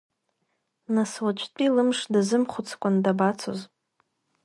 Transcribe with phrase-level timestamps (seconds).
[0.95, 3.59] Нас уаҵәтәи лымш дазымхәыцкәан дабацоз.